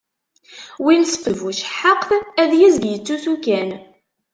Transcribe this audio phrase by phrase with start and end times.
[0.85, 2.09] Win teṭṭef tbucehhaqt,
[2.41, 3.69] ad yezg yettusu kan.